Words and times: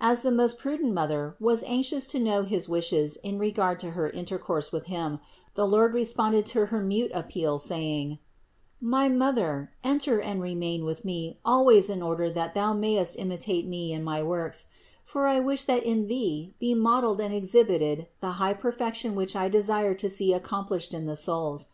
As 0.00 0.22
the 0.22 0.30
most 0.30 0.58
prudent 0.60 0.92
Mother 0.94 1.34
was 1.40 1.64
anxious 1.64 2.06
to 2.06 2.20
know 2.20 2.44
his 2.44 2.68
wishes 2.68 3.16
in 3.24 3.36
regard 3.40 3.80
to 3.80 3.90
her 3.98 4.08
intercourse 4.08 4.70
with 4.70 4.84
Him, 4.86 5.18
the 5.56 5.66
Lord 5.66 5.92
responded 5.92 6.46
to 6.54 6.66
her 6.66 6.80
mute 6.80 7.10
appeal, 7.12 7.58
saying: 7.58 8.20
"My 8.80 9.08
Mother, 9.08 9.72
enter 9.82 10.20
and 10.20 10.40
remain 10.40 10.84
with 10.84 11.04
Me 11.04 11.36
always 11.44 11.90
in 11.90 12.00
order 12.00 12.30
that 12.30 12.54
thou 12.54 12.72
mayest 12.72 13.18
imitate 13.18 13.66
Me 13.66 13.92
in 13.92 14.04
my 14.04 14.22
works; 14.22 14.66
for 15.02 15.26
I 15.26 15.40
wish 15.40 15.64
that 15.64 15.82
in 15.82 16.06
thee 16.06 16.54
be 16.60 16.76
modeled 16.76 17.18
and 17.20 17.34
exhibited 17.34 18.06
the 18.20 18.34
high 18.38 18.54
perfection 18.54 19.16
which 19.16 19.34
I 19.34 19.48
desire 19.48 19.94
to 19.94 20.08
see 20.08 20.32
accomplished 20.32 20.94
in 20.94 21.06
the 21.06 21.16
souls. 21.16 21.66